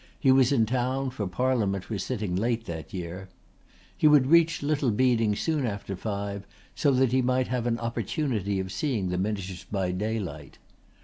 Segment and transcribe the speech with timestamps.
[0.19, 3.29] He was in town, for Parliament was sitting late that year.
[3.95, 8.59] He would reach Little Beeding soon after five so that he might have an opportunity
[8.59, 10.57] of seeing the miniatures by daylight.